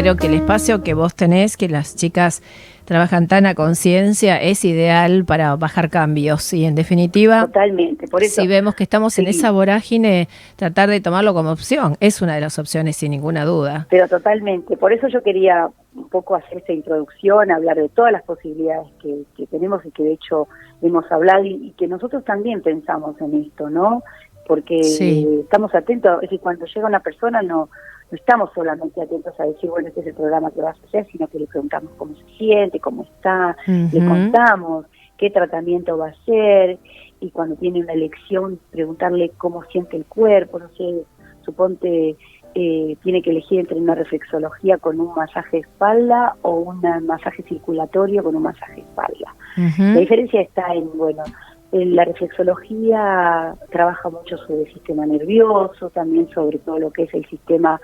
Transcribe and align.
creo 0.00 0.16
que 0.16 0.26
el 0.26 0.34
espacio 0.34 0.82
que 0.82 0.94
vos 0.94 1.14
tenés, 1.14 1.56
que 1.56 1.68
las 1.68 1.96
chicas 1.96 2.42
trabajan 2.84 3.26
tan 3.26 3.46
a 3.46 3.54
conciencia, 3.54 4.40
es 4.40 4.64
ideal 4.64 5.24
para 5.24 5.56
bajar 5.56 5.90
cambios. 5.90 6.52
Y 6.52 6.64
en 6.66 6.74
definitiva, 6.74 7.46
Totalmente, 7.46 8.06
por 8.06 8.22
eso. 8.22 8.40
si 8.40 8.46
vemos 8.46 8.74
que 8.74 8.84
estamos 8.84 9.18
en 9.18 9.26
esa 9.26 9.50
vorágine, 9.50 10.28
tratar 10.56 10.88
de 10.90 11.00
tomarlo 11.00 11.34
como 11.34 11.50
opción 11.50 11.96
es 12.00 12.20
una 12.22 12.34
de 12.34 12.40
las 12.42 12.58
opciones, 12.58 12.96
sin 12.96 13.10
ninguna 13.10 13.44
duda. 13.44 13.86
Pero 13.90 14.06
totalmente, 14.06 14.76
por 14.76 14.92
eso 14.92 15.08
yo 15.08 15.22
quería 15.22 15.68
un 15.94 16.08
poco 16.10 16.34
hacer 16.36 16.58
esta 16.58 16.72
introducción, 16.74 17.50
hablar 17.50 17.76
de 17.76 17.88
todas 17.88 18.12
las 18.12 18.22
posibilidades 18.22 18.86
que, 19.02 19.22
que 19.36 19.46
tenemos 19.46 19.84
y 19.86 19.90
que 19.90 20.02
de 20.02 20.12
hecho 20.12 20.46
hemos 20.82 21.10
hablado 21.10 21.42
y, 21.44 21.54
y 21.54 21.70
que 21.72 21.88
nosotros 21.88 22.22
también 22.24 22.60
pensamos 22.60 23.18
en 23.20 23.34
esto, 23.42 23.70
¿no? 23.70 24.02
Porque 24.46 24.82
Sí. 24.84 25.26
eh, 25.28 25.40
estamos 25.40 25.74
atentos, 25.74 26.16
es 26.16 26.20
decir, 26.22 26.38
cuando 26.40 26.66
llega 26.66 26.86
una 26.86 27.00
persona 27.00 27.40
no, 27.42 27.68
no 28.10 28.16
estamos 28.16 28.50
solamente 28.54 29.02
atentos 29.02 29.38
a 29.38 29.44
decir, 29.44 29.68
bueno, 29.68 29.88
este 29.88 30.00
es 30.00 30.06
el 30.08 30.14
programa 30.14 30.50
que 30.50 30.62
vas 30.62 30.76
a 30.80 30.86
hacer, 30.86 31.06
sino 31.10 31.26
que 31.26 31.40
le 31.40 31.46
preguntamos 31.46 31.90
cómo 31.96 32.14
se 32.14 32.24
siente, 32.38 32.78
cómo 32.78 33.02
está, 33.02 33.56
le 33.66 34.06
contamos 34.06 34.86
qué 35.18 35.30
tratamiento 35.30 35.96
va 35.98 36.08
a 36.08 36.10
hacer 36.10 36.78
y 37.20 37.30
cuando 37.30 37.56
tiene 37.56 37.80
una 37.80 37.94
elección 37.94 38.60
preguntarle 38.70 39.30
cómo 39.38 39.64
siente 39.64 39.96
el 39.96 40.04
cuerpo, 40.04 40.58
no 40.58 40.68
sé, 40.76 41.04
suponte 41.44 42.16
eh, 42.58 42.96
tiene 43.02 43.20
que 43.20 43.32
elegir 43.32 43.60
entre 43.60 43.76
una 43.76 43.94
reflexología 43.94 44.78
con 44.78 44.98
un 44.98 45.14
masaje 45.14 45.58
de 45.58 45.60
espalda 45.60 46.36
o 46.40 46.52
un 46.52 46.80
masaje 47.04 47.42
circulatorio 47.42 48.24
con 48.24 48.34
un 48.34 48.44
masaje 48.44 48.76
de 48.76 48.80
espalda. 48.80 49.34
La 49.78 50.00
diferencia 50.00 50.40
está 50.40 50.72
en, 50.72 50.88
bueno, 50.96 51.22
en 51.26 51.32
la 51.72 52.04
reflexología 52.04 53.54
trabaja 53.70 54.08
mucho 54.08 54.36
sobre 54.38 54.62
el 54.62 54.72
sistema 54.72 55.04
nervioso, 55.04 55.90
también 55.90 56.28
sobre 56.30 56.58
todo 56.58 56.78
lo 56.78 56.90
que 56.90 57.04
es 57.04 57.14
el 57.14 57.26
sistema 57.26 57.80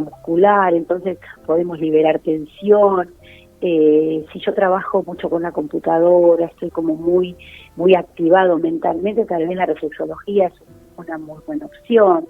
muscular, 0.00 0.74
entonces 0.74 1.18
podemos 1.44 1.78
liberar 1.80 2.20
tensión. 2.20 3.14
Eh, 3.60 4.24
si 4.32 4.40
yo 4.40 4.52
trabajo 4.54 5.02
mucho 5.06 5.30
con 5.30 5.42
la 5.42 5.52
computadora, 5.52 6.46
estoy 6.46 6.70
como 6.70 6.94
muy 6.94 7.36
muy 7.76 7.94
activado 7.94 8.58
mentalmente, 8.58 9.24
tal 9.24 9.46
vez 9.46 9.56
la 9.56 9.66
reflexología 9.66 10.48
es 10.48 10.54
una 10.96 11.18
muy 11.18 11.38
buena 11.46 11.66
opción. 11.66 12.26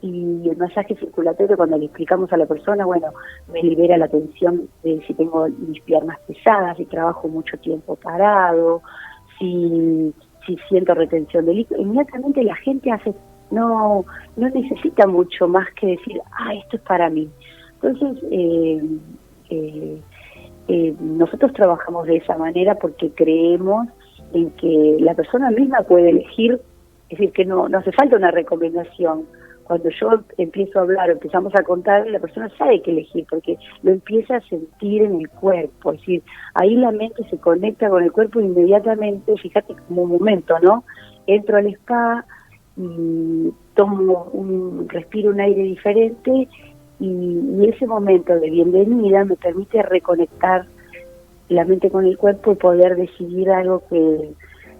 Y 0.00 0.48
el 0.48 0.56
masaje 0.56 0.94
circulatorio, 0.94 1.56
cuando 1.56 1.76
le 1.76 1.86
explicamos 1.86 2.32
a 2.32 2.36
la 2.36 2.46
persona, 2.46 2.86
bueno, 2.86 3.08
me 3.52 3.62
libera 3.62 3.96
la 3.96 4.06
tensión 4.06 4.68
de 4.84 5.02
si 5.06 5.14
tengo 5.14 5.48
mis 5.48 5.82
piernas 5.82 6.18
pesadas, 6.28 6.76
si 6.76 6.84
trabajo 6.84 7.26
mucho 7.26 7.56
tiempo 7.56 7.96
parado, 7.96 8.82
si, 9.38 10.14
si 10.46 10.56
siento 10.68 10.94
retención 10.94 11.46
de 11.46 11.54
líquido, 11.54 11.80
inmediatamente 11.80 12.42
la 12.42 12.56
gente 12.56 12.90
hace, 12.90 13.14
no, 13.50 14.04
no 14.36 14.48
necesita 14.50 15.06
mucho 15.06 15.48
más 15.48 15.66
que 15.74 15.88
decir, 15.88 16.20
ah, 16.32 16.54
esto 16.54 16.76
es 16.76 16.82
para 16.82 17.08
mí. 17.10 17.28
Entonces, 17.80 18.24
eh, 18.30 18.82
eh, 19.50 20.00
eh, 20.68 20.94
nosotros 21.00 21.52
trabajamos 21.52 22.06
de 22.06 22.16
esa 22.16 22.36
manera 22.36 22.74
porque 22.74 23.10
creemos 23.10 23.86
en 24.32 24.50
que 24.52 24.96
la 25.00 25.14
persona 25.14 25.50
misma 25.50 25.82
puede 25.82 26.10
elegir, 26.10 26.60
es 27.08 27.18
decir, 27.18 27.32
que 27.32 27.44
no, 27.44 27.68
no 27.68 27.78
hace 27.78 27.92
falta 27.92 28.16
una 28.16 28.30
recomendación. 28.30 29.24
Cuando 29.68 29.90
yo 29.90 30.08
empiezo 30.38 30.78
a 30.78 30.82
hablar, 30.82 31.10
empezamos 31.10 31.54
a 31.54 31.62
contar, 31.62 32.06
la 32.06 32.18
persona 32.18 32.48
sabe 32.56 32.80
qué 32.80 32.90
elegir 32.90 33.26
porque 33.28 33.58
lo 33.82 33.92
empieza 33.92 34.36
a 34.36 34.40
sentir 34.48 35.02
en 35.02 35.20
el 35.20 35.28
cuerpo, 35.28 35.92
es 35.92 36.00
decir, 36.00 36.22
ahí 36.54 36.74
la 36.74 36.90
mente 36.90 37.22
se 37.28 37.36
conecta 37.36 37.90
con 37.90 38.02
el 38.02 38.10
cuerpo 38.10 38.40
inmediatamente, 38.40 39.36
fíjate 39.36 39.74
como 39.86 40.04
un 40.04 40.12
momento, 40.12 40.58
¿no? 40.60 40.84
Entro 41.26 41.58
al 41.58 41.66
spa 41.66 42.24
y 42.78 43.52
tomo 43.74 44.30
un, 44.32 44.88
respiro 44.88 45.32
un 45.32 45.40
aire 45.40 45.62
diferente 45.64 46.48
y, 46.98 47.06
y 47.06 47.68
ese 47.68 47.86
momento 47.86 48.34
de 48.40 48.48
bienvenida 48.48 49.26
me 49.26 49.36
permite 49.36 49.82
reconectar 49.82 50.64
la 51.50 51.66
mente 51.66 51.90
con 51.90 52.06
el 52.06 52.16
cuerpo 52.16 52.52
y 52.52 52.56
poder 52.56 52.96
decidir 52.96 53.50
algo 53.50 53.82
que 53.90 54.30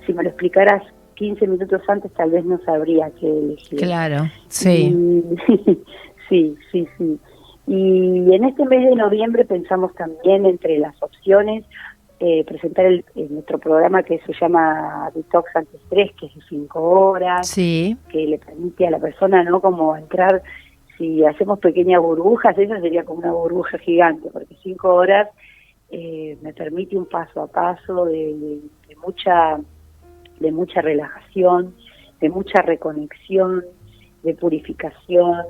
si 0.07 0.15
me 0.15 0.23
lo 0.23 0.31
explicaras 0.31 0.83
15 1.19 1.47
minutos 1.49 1.83
antes 1.89 2.13
tal 2.13 2.31
vez 2.31 2.45
no 2.45 2.59
sabría 2.65 3.11
qué 3.19 3.27
elegir. 3.29 3.79
Claro, 3.81 4.27
sí. 4.49 4.95
Y- 4.95 5.79
sí, 6.29 6.55
sí, 6.71 6.87
sí. 6.97 7.19
Y 7.67 8.33
en 8.35 8.45
este 8.45 8.65
mes 8.65 8.89
de 8.89 8.95
noviembre 8.97 9.45
pensamos 9.45 9.93
también 9.95 10.47
entre 10.47 10.79
las 10.79 10.95
opciones 11.03 11.65
eh, 12.21 12.45
presentar 12.45 12.87
el, 12.87 13.05
el- 13.15 13.33
nuestro 13.35 13.59
programa 13.59 14.03
que 14.03 14.19
se 14.21 14.33
llama 14.41 15.11
Detox 15.15 15.55
Anti-Estrés, 15.55 16.13
que 16.19 16.27
es 16.27 16.35
de 16.35 16.41
5 16.49 16.81
horas, 16.81 17.47
Sí, 17.49 17.97
que 18.11 18.27
le 18.27 18.39
permite 18.39 18.87
a 18.87 18.91
la 18.91 18.99
persona, 18.99 19.43
¿no? 19.45 19.61
Como 19.61 19.97
entrar, 19.97 20.43
si 20.97 21.25
hacemos 21.25 21.59
pequeñas 21.61 22.01
burbujas, 22.03 22.57
esa 22.59 22.81
sería 22.81 23.05
como 23.05 23.21
una 23.21 23.33
burbuja 23.33 23.79
gigante, 23.79 24.31
porque 24.33 24.57
5 24.63 24.95
horas 24.95 25.29
eh, 25.91 26.37
me 26.43 26.53
permite 26.53 26.97
un 26.97 27.07
paso 27.07 27.41
a 27.43 27.47
paso 27.49 28.05
de, 28.07 28.35
de- 28.35 28.61
de 28.89 28.97
mucha 29.05 29.59
de 30.41 30.53
mucha 30.53 30.81
relajación, 30.81 31.75
de 32.21 32.29
mucha 32.29 32.63
reconexión, 32.63 33.65
de 34.23 34.35
purificación, 34.35 35.45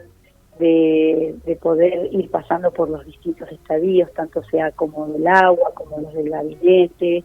de, 0.59 1.37
de 1.44 1.56
poder 1.56 2.09
ir 2.12 2.31
pasando 2.31 2.72
por 2.72 2.91
los 2.91 3.04
distintos 3.06 3.50
estadios, 3.50 4.12
tanto 4.12 4.43
sea 4.44 4.72
como 4.72 5.06
del 5.06 5.26
agua, 5.26 5.72
como 5.75 6.00
los 6.00 6.12
del 6.15 6.31
gabinete, 6.31 7.25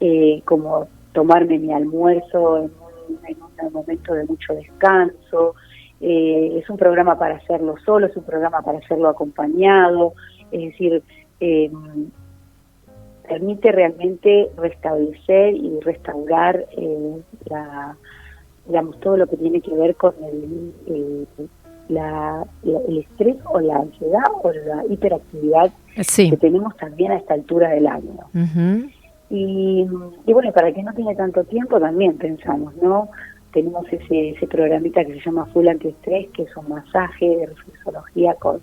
eh, 0.00 0.42
como 0.44 0.88
tomarme 1.12 1.58
mi 1.58 1.72
almuerzo 1.72 2.58
en 2.58 2.64
un, 2.64 3.18
en 3.26 3.66
un 3.66 3.72
momento 3.72 4.14
de 4.14 4.24
mucho 4.24 4.54
descanso. 4.54 5.54
Eh, 6.00 6.58
es 6.58 6.70
un 6.70 6.78
programa 6.78 7.18
para 7.18 7.36
hacerlo 7.36 7.74
solo, 7.84 8.06
es 8.06 8.16
un 8.16 8.24
programa 8.24 8.62
para 8.62 8.78
hacerlo 8.78 9.08
acompañado, 9.08 10.14
es 10.50 10.62
decir, 10.62 11.02
eh, 11.40 11.70
permite 13.30 13.70
realmente 13.70 14.50
restablecer 14.56 15.54
y 15.54 15.78
restaurar 15.80 16.66
eh, 16.76 17.16
la, 17.48 17.96
digamos, 18.66 18.98
todo 19.00 19.16
lo 19.16 19.26
que 19.28 19.36
tiene 19.36 19.60
que 19.60 19.72
ver 19.72 19.94
con 19.94 20.12
el, 20.22 20.72
el, 20.88 21.26
la, 21.88 22.44
la- 22.64 22.80
el 22.88 22.98
estrés 22.98 23.36
o 23.52 23.60
la 23.60 23.76
ansiedad 23.76 24.24
o 24.42 24.52
la 24.52 24.84
hiperactividad 24.90 25.70
sí. 26.02 26.28
que 26.30 26.36
tenemos 26.36 26.76
también 26.76 27.12
a 27.12 27.16
esta 27.18 27.34
altura 27.34 27.68
del 27.70 27.86
año. 27.86 28.24
Y, 29.30 29.86
y 30.26 30.32
bueno, 30.32 30.50
para 30.52 30.68
el 30.68 30.74
que 30.74 30.82
no 30.82 30.92
tiene 30.92 31.14
tanto 31.14 31.44
tiempo 31.44 31.78
también 31.78 32.18
pensamos, 32.18 32.74
¿no? 32.82 33.10
Tenemos 33.52 33.84
ese, 33.92 34.30
ese 34.30 34.46
programita 34.48 35.04
que 35.04 35.14
se 35.14 35.20
llama 35.20 35.46
Full 35.52 35.68
Antiestrés, 35.68 36.28
que 36.30 36.42
es 36.42 36.56
un 36.56 36.68
masaje 36.68 37.26
de 37.36 37.46
reflexología 37.46 38.34
con 38.34 38.60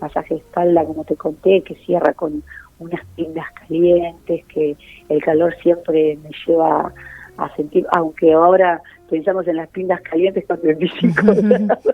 masaje 0.00 0.34
de 0.34 0.40
espalda, 0.40 0.84
como 0.84 1.04
te 1.04 1.16
conté, 1.16 1.60
que 1.62 1.74
cierra 1.86 2.12
con 2.14 2.42
unas 2.78 3.00
pindas 3.16 3.46
calientes, 3.52 4.44
que 4.46 4.76
el 5.08 5.22
calor 5.22 5.54
siempre 5.62 6.18
me 6.22 6.30
lleva 6.46 6.92
a 7.38 7.54
sentir, 7.56 7.86
aunque 7.92 8.32
ahora 8.32 8.80
pensamos 9.10 9.46
en 9.46 9.56
las 9.56 9.68
pindas 9.68 10.00
calientes 10.02 10.44
con 10.46 10.60
35 10.60 11.22
grados. 11.24 11.88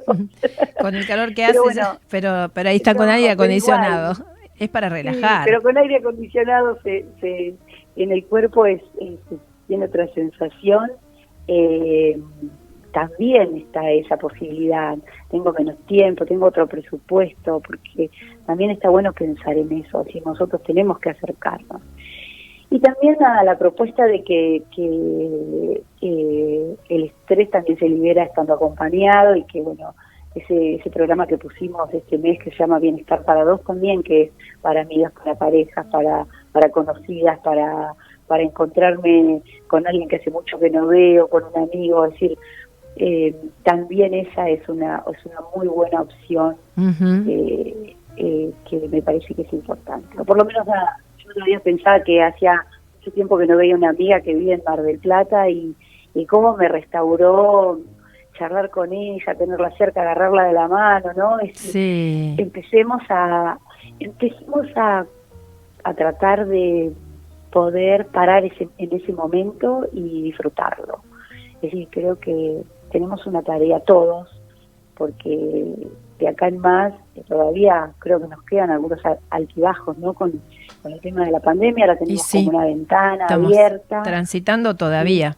Con 0.81 0.95
el 0.95 1.07
calor 1.07 1.35
que 1.35 1.45
hace, 1.45 1.53
Pero 1.53 1.63
bueno, 1.65 1.99
pero, 2.11 2.51
pero 2.55 2.69
ahí 2.71 2.77
está 2.77 2.95
con 2.95 3.09
aire 3.09 3.31
acondicionado. 3.31 4.15
Es 4.59 4.69
para 4.69 4.89
Sí, 4.89 4.95
relajar. 4.95 5.45
pero 5.45 5.61
con 5.63 5.77
aire 5.77 5.97
acondicionado 5.97 6.79
se, 6.83 7.05
se, 7.21 7.55
en 7.97 8.13
el 8.13 8.25
cuerpo 8.27 8.67
es, 8.67 8.81
es- 9.01 9.19
tiene 9.67 9.87
otra 9.87 10.07
sensación. 10.15 10.91
Eh, 11.49 12.21
también 12.93 13.57
está 13.57 13.91
esa 13.91 14.17
posibilidad. 14.17 14.97
Tengo 15.31 15.53
menos 15.53 15.77
tiempo, 15.87 16.25
tengo 16.25 16.47
otro 16.47 16.67
presupuesto, 16.67 17.61
porque 17.67 18.11
también 18.47 18.71
está 18.71 18.91
bueno 18.91 19.13
pensar 19.13 19.57
en 19.57 19.73
eso, 19.73 20.05
si 20.05 20.21
nosotros 20.21 20.63
tenemos 20.63 20.99
que 20.99 21.11
acercarnos. 21.11 21.83
Y 22.71 22.81
también 22.81 23.23
a 23.23 23.45
la 23.45 23.59
propuesta 23.59 24.05
de 24.07 24.25
que, 24.25 24.63
que 24.75 25.83
eh, 26.01 26.77
el 26.89 27.05
estrés 27.05 27.51
también 27.51 27.79
se 27.79 27.89
libera 27.89 28.25
estando 28.25 28.55
acompañado 28.55 29.37
y 29.37 29.45
que, 29.45 29.61
bueno, 29.61 29.95
ese, 30.35 30.91
programa 30.91 31.27
que 31.27 31.37
pusimos 31.37 31.93
este 31.93 32.17
mes 32.17 32.39
que 32.43 32.51
se 32.51 32.57
llama 32.57 32.79
Bienestar 32.79 33.25
para 33.25 33.45
Dos 33.45 33.63
también, 33.65 34.03
que 34.03 34.23
es 34.23 34.31
para 34.63 34.83
amigas, 34.83 35.13
para 35.13 35.35
parejas, 35.35 35.87
para, 35.93 36.27
para 36.53 36.71
conocidas, 36.71 37.39
para, 37.41 37.95
para 38.27 38.43
encontrarme 38.43 39.43
con 39.67 39.87
alguien 39.87 40.09
que 40.09 40.17
hace 40.17 40.31
mucho 40.31 40.59
que 40.59 40.71
no 40.71 40.87
veo, 40.87 41.29
con 41.29 41.45
un 41.45 41.69
amigo, 41.69 42.09
decir, 42.09 42.39
eh, 42.97 43.35
también 43.65 44.15
esa 44.15 44.49
es 44.49 44.69
una, 44.69 45.03
es 45.13 45.25
una 45.27 45.41
muy 45.57 45.69
buena 45.69 46.03
opción 46.03 46.57
eh, 47.29 47.97
eh, 48.17 48.51
que 48.69 48.89
me 48.89 49.01
parece 49.03 49.35
que 49.35 49.43
es 49.43 49.53
importante. 49.53 50.21
O 50.21 50.25
por 50.25 50.37
lo 50.39 50.45
menos 50.45 50.67
ah, 50.69 50.97
yo 51.19 51.33
todavía 51.33 51.61
pensaba 51.61 52.01
que 52.03 52.23
hacía 52.23 52.65
mucho 52.99 53.11
tiempo 53.13 53.39
que 53.39 53.47
no 53.47 53.57
veía 53.57 53.75
una 53.77 53.91
amiga 53.91 54.21
que 54.21 54.35
vive 54.35 54.55
en 54.55 54.63
Mar 54.67 54.83
del 54.83 54.99
Plata 54.99 55.49
y, 55.49 55.75
y 56.15 56.27
cómo 56.27 56.57
me 56.57 56.69
restauró 56.69 57.81
charlar 58.39 58.71
con 58.71 58.93
ella, 58.93 59.35
tenerla 59.35 59.71
cerca, 59.77 60.03
agarrarla 60.03 60.45
de 60.45 60.53
la 60.53 60.69
mano, 60.69 61.13
¿no? 61.17 61.39
Es- 61.41 61.59
Sí. 61.59 62.35
Empecemos 62.39 63.03
a 63.09 63.59
empecemos 64.01 64.67
a, 64.77 65.05
a 65.85 65.95
tratar 65.95 66.47
de 66.47 66.93
poder 67.51 68.07
parar 68.07 68.45
ese, 68.45 68.69
en 68.79 68.93
ese 68.95 69.13
momento 69.13 69.87
y 69.93 70.23
disfrutarlo. 70.23 71.01
Es 71.57 71.63
decir, 71.71 71.89
creo 71.91 72.19
que 72.19 72.63
tenemos 72.93 73.27
una 73.27 73.43
tarea 73.43 73.81
todos, 73.81 74.29
porque 74.97 75.75
de 76.19 76.29
acá 76.29 76.47
en 76.49 76.59
más 76.59 76.93
todavía 77.27 77.93
creo 77.99 78.21
que 78.21 78.29
nos 78.29 78.43
quedan 78.45 78.71
algunos 78.71 79.01
altibajos, 79.31 79.99
¿no? 79.99 80.15
Con, 80.15 80.41
el 80.85 81.01
tema 81.01 81.25
de 81.25 81.31
la 81.31 81.41
pandemia, 81.41 81.85
ahora 81.85 81.99
tenemos 81.99 82.29
como 82.31 82.51
una 82.51 82.65
ventana 82.65 83.27
abierta. 83.27 84.03
Transitando 84.03 84.75
todavía. 84.77 85.37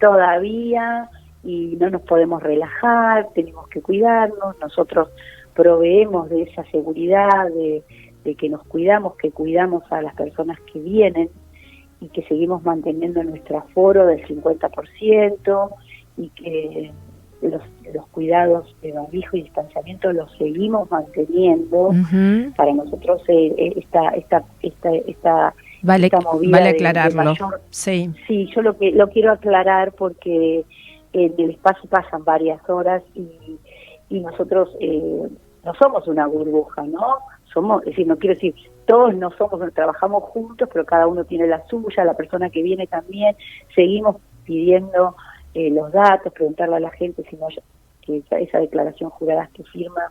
Todavía, 0.00 1.10
y 1.42 1.76
no 1.78 1.90
nos 1.90 2.02
podemos 2.02 2.42
relajar, 2.42 3.28
tenemos 3.34 3.68
que 3.68 3.80
cuidarnos, 3.82 4.58
nosotros 4.60 5.08
proveemos 5.54 6.28
de 6.28 6.42
esa 6.42 6.64
seguridad, 6.70 7.48
de, 7.48 7.82
que 8.36 8.48
nos 8.48 8.62
cuidamos, 8.64 9.16
que 9.16 9.30
cuidamos 9.30 9.84
a 9.90 10.02
las 10.02 10.14
personas 10.14 10.58
que 10.72 10.80
vienen 10.80 11.30
y 12.00 12.08
que 12.08 12.22
seguimos 12.24 12.64
manteniendo 12.64 13.22
nuestro 13.22 13.58
aforo 13.58 14.06
del 14.06 14.26
50% 14.26 15.70
y 16.16 16.28
que 16.30 16.92
los, 17.42 17.62
los 17.92 18.06
cuidados 18.08 18.74
de 18.82 18.92
barbijo 18.92 19.36
y 19.36 19.42
distanciamiento 19.42 20.12
los 20.12 20.30
seguimos 20.38 20.90
manteniendo. 20.90 21.90
Para 22.56 22.72
nosotros 22.72 23.22
eh, 23.28 23.54
eh, 23.56 23.72
esta, 23.76 24.08
esta, 24.10 24.44
esta, 24.62 24.90
esta, 24.94 25.54
vale, 25.82 26.10
vale 26.50 26.68
aclararlo. 26.70 27.34
sí. 27.70 28.10
sí, 28.26 28.48
yo 28.54 28.62
lo, 28.62 28.76
que, 28.76 28.92
lo 28.92 29.08
quiero 29.08 29.32
aclarar 29.32 29.92
porque 29.92 30.64
en 31.12 31.34
el 31.38 31.50
espacio 31.50 31.88
pasan 31.88 32.24
varias 32.24 32.60
horas 32.68 33.02
y, 33.14 33.58
y 34.08 34.20
nosotros 34.20 34.70
eh, 34.80 35.28
no 35.64 35.74
somos 35.74 36.06
una 36.06 36.26
burbuja, 36.26 36.82
¿no? 36.82 37.18
Somos, 37.52 37.82
es 37.82 37.90
decir, 37.90 38.06
no 38.06 38.16
quiero 38.16 38.34
decir, 38.34 38.54
todos 38.86 39.14
no 39.14 39.30
somos, 39.32 39.60
trabajamos 39.72 40.24
juntos, 40.24 40.68
pero 40.72 40.84
cada 40.84 41.06
uno 41.06 41.24
tiene 41.24 41.46
la 41.46 41.66
suya, 41.66 42.04
la 42.04 42.14
persona 42.14 42.50
que 42.50 42.62
viene 42.62 42.86
también, 42.86 43.34
seguimos 43.74 44.16
pidiendo 44.44 45.16
eh, 45.56 45.70
los 45.70 45.90
datos, 45.90 46.34
preguntarle 46.34 46.76
a 46.76 46.80
la 46.80 46.90
gente 46.90 47.24
si 47.30 47.36
no, 47.36 47.48
que 48.02 48.22
esa, 48.30 48.58
declaración 48.58 49.08
jurada 49.08 49.48
que 49.54 49.64
firma, 49.64 50.02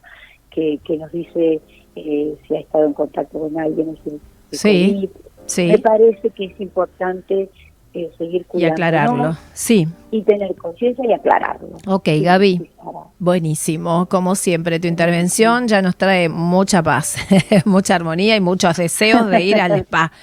que, 0.50 0.80
que 0.84 0.98
nos 0.98 1.12
dice 1.12 1.62
eh, 1.96 2.36
si 2.48 2.56
ha 2.56 2.60
estado 2.62 2.86
en 2.86 2.94
contacto 2.94 3.38
con 3.38 3.60
alguien. 3.60 3.96
sí, 4.52 5.08
sí. 5.46 5.68
Me 5.68 5.78
parece 5.78 6.32
que 6.32 6.46
es 6.46 6.60
importante 6.60 7.52
eh, 7.94 8.10
seguir 8.18 8.48
cuidando. 8.48 8.70
Y 8.70 8.72
aclararlo, 8.72 9.38
sí. 9.54 9.88
Y 10.10 10.24
tener 10.24 10.56
conciencia 10.56 11.06
y 11.08 11.14
aclararlo. 11.14 11.78
Ok, 11.86 12.10
Gaby. 12.24 12.72
Buenísimo. 13.20 14.08
Como 14.08 14.34
siempre, 14.34 14.80
tu 14.80 14.88
intervención 14.88 15.68
ya 15.68 15.84
nos 15.84 15.96
trae 15.96 16.28
mucha 16.28 16.82
paz, 16.82 17.18
mucha 17.66 17.94
armonía 17.94 18.36
y 18.36 18.42
muchos 18.42 18.78
deseos 18.78 19.30
de 19.30 19.44
ir 19.44 19.58
al 19.62 19.74
spa. 19.74 20.12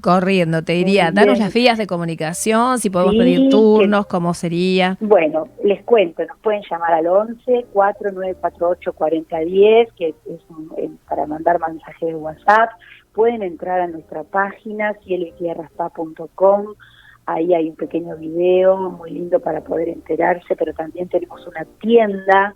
Corriendo, 0.00 0.62
te 0.62 0.72
diría, 0.74 1.10
danos 1.12 1.38
las 1.38 1.52
vías 1.52 1.78
de 1.78 1.86
comunicación, 1.86 2.78
si 2.78 2.90
podemos 2.90 3.14
pedir 3.14 3.48
turnos, 3.48 4.06
cómo 4.06 4.34
sería. 4.34 4.96
Bueno, 5.00 5.48
les 5.64 5.82
cuento, 5.84 6.24
nos 6.24 6.38
pueden 6.38 6.62
llamar 6.70 6.94
al 6.94 7.06
11 7.06 7.66
4948 7.72 8.92
4010, 8.92 9.92
que 9.94 10.08
es 10.08 10.40
para 11.08 11.26
mandar 11.26 11.58
mensajes 11.60 12.08
de 12.08 12.14
WhatsApp. 12.14 12.70
Pueden 13.12 13.42
entrar 13.42 13.80
a 13.80 13.86
nuestra 13.86 14.24
página 14.24 14.94
cielo-y-tierra-spa.com 15.04 16.74
Ahí 17.28 17.52
hay 17.52 17.68
un 17.68 17.76
pequeño 17.76 18.16
video 18.16 18.90
muy 18.90 19.10
lindo 19.10 19.38
para 19.38 19.60
poder 19.60 19.90
enterarse, 19.90 20.56
pero 20.56 20.72
también 20.72 21.10
tenemos 21.10 21.46
una 21.46 21.66
tienda 21.78 22.54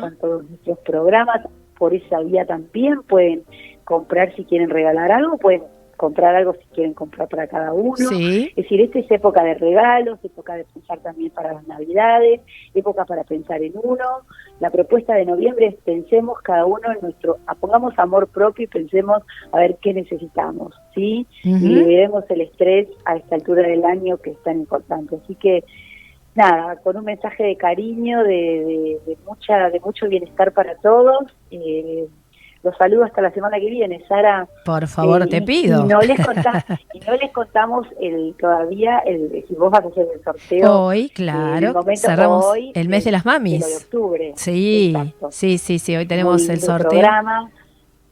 con 0.00 0.16
todos 0.16 0.50
nuestros 0.50 0.76
programas. 0.80 1.46
Por 1.78 1.94
esa 1.94 2.18
vía 2.22 2.44
también 2.44 3.00
pueden 3.04 3.44
comprar 3.84 4.34
si 4.34 4.44
quieren 4.44 4.70
regalar 4.70 5.12
algo, 5.12 5.38
pueden 5.38 5.62
comprar 5.98 6.34
algo 6.34 6.54
si 6.54 6.64
quieren 6.74 6.94
comprar 6.94 7.28
para 7.28 7.46
cada 7.46 7.74
uno. 7.74 7.94
Es 7.98 8.54
decir, 8.54 8.80
esta 8.80 9.00
es 9.00 9.10
época 9.10 9.42
de 9.44 9.54
regalos, 9.54 10.18
época 10.24 10.54
de 10.54 10.64
pensar 10.64 11.00
también 11.00 11.30
para 11.30 11.52
las 11.52 11.66
navidades, 11.66 12.40
época 12.72 13.04
para 13.04 13.24
pensar 13.24 13.62
en 13.62 13.72
uno. 13.82 14.04
La 14.60 14.70
propuesta 14.70 15.14
de 15.14 15.26
noviembre 15.26 15.66
es 15.66 15.74
pensemos 15.84 16.38
cada 16.40 16.64
uno 16.64 16.90
en 16.92 17.00
nuestro, 17.02 17.36
pongamos 17.60 17.98
amor 17.98 18.28
propio 18.28 18.64
y 18.64 18.68
pensemos 18.68 19.22
a 19.52 19.58
ver 19.58 19.76
qué 19.82 19.92
necesitamos, 19.92 20.72
¿sí? 20.94 21.26
Y 21.42 21.58
liberemos 21.58 22.24
el 22.30 22.42
estrés 22.42 22.88
a 23.04 23.16
esta 23.16 23.34
altura 23.34 23.62
del 23.68 23.84
año 23.84 24.16
que 24.18 24.30
es 24.30 24.42
tan 24.42 24.60
importante. 24.60 25.16
Así 25.22 25.34
que 25.34 25.64
nada, 26.36 26.76
con 26.76 26.96
un 26.96 27.04
mensaje 27.04 27.42
de 27.42 27.56
cariño, 27.56 28.22
de, 28.22 29.00
de, 29.04 29.18
mucha, 29.26 29.68
de 29.68 29.80
mucho 29.80 30.08
bienestar 30.08 30.52
para 30.52 30.76
todos. 30.76 31.24
Eh, 31.50 32.06
los 32.62 32.76
saludo 32.76 33.04
hasta 33.04 33.22
la 33.22 33.30
semana 33.30 33.58
que 33.60 33.70
viene, 33.70 34.04
Sara. 34.08 34.48
Por 34.64 34.88
favor, 34.88 35.26
te 35.28 35.42
pido. 35.42 35.84
Y 35.84 35.88
no, 35.88 36.00
les 36.00 36.18
y 36.94 37.00
no 37.00 37.16
les 37.16 37.32
contamos 37.32 37.86
el 38.00 38.34
todavía, 38.38 38.98
el, 39.00 39.44
si 39.46 39.54
vos 39.54 39.70
vas 39.70 39.84
a 39.84 39.88
hacer 39.88 40.06
el 40.14 40.22
sorteo. 40.22 40.82
Hoy, 40.82 41.08
claro. 41.10 41.74
Cerramos 41.96 42.44
hoy, 42.44 42.72
el 42.74 42.88
mes 42.88 43.04
de 43.04 43.12
las 43.12 43.24
mamis. 43.24 43.66
de 43.66 43.76
octubre. 43.76 44.32
Sí, 44.36 44.94
sí, 45.30 45.58
sí, 45.58 45.78
sí, 45.78 45.96
hoy 45.96 46.06
tenemos 46.06 46.48
el 46.48 46.60
sorteo. 46.60 46.90
Programa. 46.90 47.50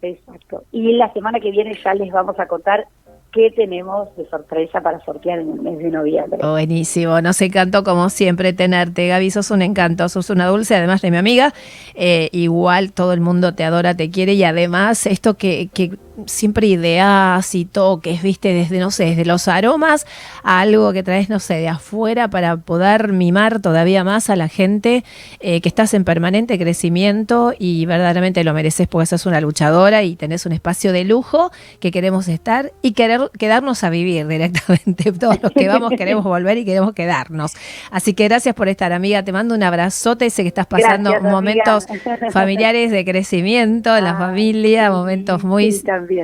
Exacto. 0.02 0.62
Y 0.70 0.92
la 0.92 1.12
semana 1.12 1.40
que 1.40 1.50
viene 1.50 1.76
ya 1.82 1.94
les 1.94 2.12
vamos 2.12 2.38
a 2.38 2.46
contar 2.46 2.86
qué 3.36 3.50
tenemos 3.50 4.08
de 4.16 4.26
sorpresa 4.30 4.80
para 4.80 4.98
sortear 5.04 5.40
en 5.40 5.50
el 5.50 5.60
mes 5.60 5.78
de 5.78 5.90
noviembre. 5.90 6.38
Buenísimo, 6.42 7.20
nos 7.20 7.40
encantó 7.42 7.84
como 7.84 8.08
siempre 8.08 8.54
tenerte, 8.54 9.08
Gaby, 9.08 9.30
sos 9.30 9.50
un 9.50 9.60
encanto, 9.60 10.08
sos 10.08 10.30
una 10.30 10.46
dulce, 10.46 10.74
además 10.74 11.02
de 11.02 11.10
mi 11.10 11.18
amiga, 11.18 11.52
eh, 11.94 12.30
igual 12.32 12.92
todo 12.92 13.12
el 13.12 13.20
mundo 13.20 13.54
te 13.54 13.62
adora, 13.62 13.94
te 13.94 14.10
quiere 14.10 14.32
y 14.32 14.42
además 14.42 15.06
esto 15.06 15.34
que, 15.34 15.68
que 15.74 15.92
siempre 16.26 16.66
ideas 16.66 17.54
y 17.54 17.64
toques, 17.64 18.22
viste, 18.22 18.52
desde, 18.54 18.78
no 18.78 18.90
sé, 18.90 19.06
desde 19.06 19.24
los 19.24 19.48
aromas 19.48 20.06
a 20.42 20.60
algo 20.60 20.92
que 20.92 21.02
traes, 21.02 21.28
no 21.28 21.38
sé, 21.38 21.54
de 21.54 21.68
afuera 21.68 22.28
para 22.28 22.56
poder 22.56 23.12
mimar 23.12 23.60
todavía 23.60 24.04
más 24.04 24.30
a 24.30 24.36
la 24.36 24.48
gente 24.48 25.04
eh, 25.40 25.60
que 25.60 25.68
estás 25.68 25.94
en 25.94 26.04
permanente 26.04 26.58
crecimiento 26.58 27.52
y 27.58 27.86
verdaderamente 27.86 28.42
lo 28.44 28.54
mereces 28.54 28.88
porque 28.88 29.06
sos 29.06 29.26
una 29.26 29.40
luchadora 29.40 30.02
y 30.02 30.16
tenés 30.16 30.46
un 30.46 30.52
espacio 30.52 30.92
de 30.92 31.04
lujo 31.04 31.50
que 31.80 31.90
queremos 31.90 32.28
estar 32.28 32.72
y 32.82 32.92
querer 32.92 33.30
quedarnos 33.38 33.84
a 33.84 33.90
vivir 33.90 34.26
directamente. 34.26 35.12
Todos 35.20 35.42
los 35.42 35.52
que 35.52 35.68
vamos 35.68 35.92
queremos 35.96 36.24
volver 36.24 36.58
y 36.58 36.64
queremos 36.64 36.92
quedarnos. 36.94 37.52
Así 37.90 38.14
que 38.14 38.24
gracias 38.24 38.54
por 38.54 38.68
estar, 38.68 38.92
amiga. 38.92 39.22
Te 39.22 39.32
mando 39.32 39.54
un 39.54 39.62
abrazote. 39.62 40.30
Sé 40.30 40.42
que 40.42 40.48
estás 40.48 40.66
pasando 40.66 41.20
momentos 41.20 41.86
familiares 42.30 42.90
de 42.90 43.04
crecimiento 43.04 43.96
en 43.96 44.04
la 44.04 44.16
familia, 44.16 44.90
momentos 44.90 45.44
muy 45.44 45.66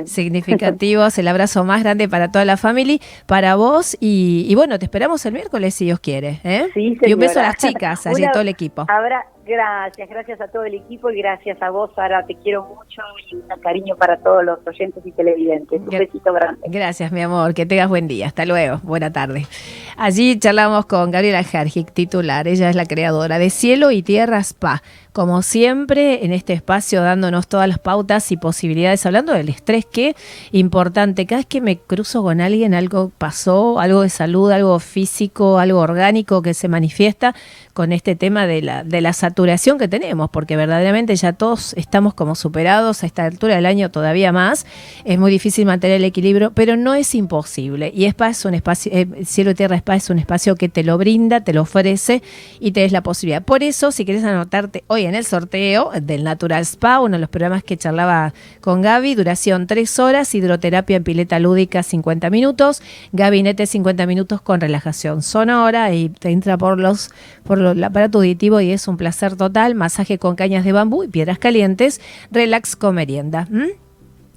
significativos. 0.05 1.17
El 1.17 1.27
abrazo 1.27 1.63
más 1.63 1.83
grande 1.83 2.07
para 2.09 2.31
toda 2.31 2.45
la 2.45 2.57
familia, 2.57 2.99
para 3.25 3.55
vos 3.55 3.97
y, 3.99 4.53
bueno, 4.55 4.79
te 4.79 4.85
esperamos 4.85 5.25
el 5.25 5.33
miércoles 5.33 5.73
si 5.73 5.85
Dios 5.85 5.99
quiere. 5.99 6.39
¿eh? 6.43 6.69
y 6.75 7.13
un 7.13 7.19
beso 7.19 7.39
a 7.39 7.43
las 7.43 7.57
chicas, 7.57 8.05
allí 8.07 8.23
a 8.25 8.31
todo 8.31 8.41
el 8.41 8.49
equipo. 8.49 8.85
Gracias, 9.45 10.09
gracias 10.09 10.39
a 10.39 10.47
todo 10.47 10.63
el 10.63 10.75
equipo 10.75 11.09
y 11.09 11.17
gracias 11.17 11.61
a 11.61 11.69
vos, 11.69 11.91
Sara. 11.95 12.25
Te 12.25 12.35
quiero 12.35 12.63
mucho 12.63 13.01
y 13.29 13.35
un 13.35 13.61
cariño 13.61 13.97
para 13.97 14.17
todos 14.17 14.43
los 14.43 14.59
oyentes 14.65 15.05
y 15.05 15.11
televidentes. 15.11 15.81
Un 15.81 15.87
besito 15.87 16.31
grande. 16.31 16.61
Gracias, 16.67 17.11
mi 17.11 17.21
amor. 17.21 17.53
Que 17.53 17.65
tengas 17.65 17.89
buen 17.89 18.07
día. 18.07 18.27
Hasta 18.27 18.45
luego. 18.45 18.79
Buena 18.83 19.11
tarde. 19.11 19.45
Allí 19.97 20.39
charlamos 20.39 20.85
con 20.85 21.11
Gabriela 21.11 21.41
Hergic, 21.41 21.91
titular. 21.91 22.47
Ella 22.47 22.69
es 22.69 22.75
la 22.75 22.85
creadora 22.85 23.37
de 23.37 23.49
Cielo 23.49 23.91
y 23.91 24.01
Tierra 24.01 24.39
Spa. 24.39 24.81
Como 25.11 25.43
siempre, 25.43 26.25
en 26.25 26.33
este 26.33 26.53
espacio 26.53 27.03
dándonos 27.03 27.47
todas 27.47 27.67
las 27.67 27.77
pautas 27.77 28.31
y 28.31 28.37
posibilidades, 28.37 29.05
hablando 29.05 29.33
del 29.33 29.49
estrés, 29.49 29.85
que 29.85 30.15
importante. 30.51 31.27
Cada 31.27 31.39
vez 31.39 31.45
que 31.45 31.61
me 31.61 31.77
cruzo 31.77 32.23
con 32.23 32.41
alguien, 32.41 32.73
algo 32.73 33.11
pasó, 33.19 33.79
algo 33.79 34.01
de 34.01 34.09
salud, 34.09 34.49
algo 34.51 34.79
físico, 34.79 35.59
algo 35.59 35.79
orgánico 35.79 36.41
que 36.41 36.55
se 36.55 36.67
manifiesta 36.67 37.35
con 37.73 37.91
este 37.91 38.15
tema 38.15 38.45
de 38.45 38.61
la, 38.61 38.83
de 38.83 39.01
la 39.01 39.13
saturación 39.13 39.77
que 39.77 39.87
tenemos, 39.87 40.29
porque 40.29 40.55
verdaderamente 40.55 41.15
ya 41.15 41.33
todos 41.33 41.73
estamos 41.73 42.13
como 42.13 42.35
superados 42.35 43.03
a 43.03 43.07
esta 43.07 43.25
altura 43.25 43.55
del 43.55 43.65
año 43.65 43.89
todavía 43.89 44.31
más. 44.31 44.65
Es 45.05 45.17
muy 45.17 45.31
difícil 45.31 45.65
mantener 45.65 45.97
el 45.97 46.05
equilibrio, 46.05 46.51
pero 46.53 46.77
no 46.77 46.93
es 46.93 47.15
imposible. 47.15 47.91
Y 47.93 48.05
Spa 48.05 48.29
es 48.29 48.45
un 48.45 48.53
espacio, 48.53 48.91
eh, 48.93 49.07
Cielo 49.25 49.51
y 49.51 49.55
Tierra 49.55 49.75
Spa 49.77 49.95
es 49.95 50.09
un 50.09 50.19
espacio 50.19 50.55
que 50.55 50.69
te 50.69 50.83
lo 50.83 50.97
brinda, 50.97 51.43
te 51.43 51.53
lo 51.53 51.63
ofrece 51.63 52.21
y 52.59 52.71
te 52.71 52.81
des 52.81 52.91
la 52.91 53.01
posibilidad. 53.01 53.43
Por 53.43 53.63
eso, 53.63 53.91
si 53.91 54.05
quieres 54.05 54.23
anotarte 54.23 54.83
hoy 54.87 55.05
en 55.05 55.15
el 55.15 55.25
sorteo 55.25 55.91
del 55.99 56.23
Natural 56.23 56.61
Spa, 56.61 56.99
uno 56.99 57.17
de 57.17 57.21
los 57.21 57.29
programas 57.29 57.63
que 57.63 57.75
charlaba 57.75 58.33
con 58.61 58.81
Gaby, 58.81 59.15
duración 59.15 59.65
3 59.65 59.99
horas, 59.99 60.35
hidroterapia 60.35 60.97
en 60.97 61.03
pileta 61.03 61.39
lúdica 61.39 61.81
50 61.81 62.29
minutos, 62.29 62.81
gabinete 63.11 63.65
50 63.65 64.05
minutos 64.05 64.41
con 64.41 64.61
relajación 64.61 65.23
sonora 65.23 65.91
y 65.93 66.09
te 66.09 66.29
entra 66.29 66.57
por 66.57 66.79
los 66.79 67.09
por 67.43 67.62
el 67.71 67.83
aparato 67.83 68.19
auditivo 68.19 68.61
y 68.61 68.71
es 68.71 68.87
un 68.87 68.97
placer 68.97 69.35
total. 69.35 69.75
Masaje 69.75 70.17
con 70.17 70.35
cañas 70.35 70.65
de 70.65 70.71
bambú 70.71 71.03
y 71.03 71.07
piedras 71.07 71.39
calientes. 71.39 72.01
Relax 72.31 72.75
con 72.75 72.95
merienda. 72.95 73.47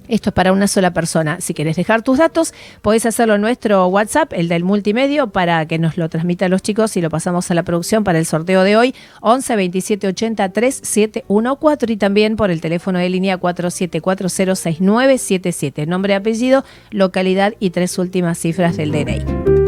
Esto 0.07 0.29
es 0.29 0.33
para 0.33 0.53
una 0.53 0.67
sola 0.67 0.93
persona. 0.93 1.41
Si 1.41 1.53
quieres 1.53 1.75
dejar 1.75 2.01
tus 2.01 2.19
datos, 2.19 2.53
podés 2.81 3.05
hacerlo 3.05 3.35
en 3.35 3.41
nuestro 3.41 3.85
WhatsApp, 3.87 4.31
el 4.33 4.47
del 4.47 4.63
multimedio, 4.63 5.27
para 5.27 5.65
que 5.65 5.77
nos 5.79 5.97
lo 5.97 6.07
transmitan 6.07 6.49
los 6.49 6.61
chicos 6.61 6.95
y 6.95 7.01
lo 7.01 7.09
pasamos 7.09 7.51
a 7.51 7.53
la 7.53 7.63
producción 7.63 8.05
para 8.05 8.19
el 8.19 8.25
sorteo 8.25 8.63
de 8.63 8.77
hoy, 8.77 8.95
11 9.21 9.57
27 9.57 10.07
80 10.07 10.47
3714 10.49 11.91
y 11.91 11.97
también 11.97 12.37
por 12.37 12.51
el 12.51 12.61
teléfono 12.61 12.99
de 12.99 13.09
línea 13.09 13.37
47406977. 13.39 15.87
Nombre, 15.87 16.15
apellido, 16.15 16.63
localidad 16.91 17.55
y 17.59 17.71
tres 17.71 17.97
últimas 17.97 18.37
cifras 18.37 18.77
del 18.77 18.93
DNI. 18.93 19.66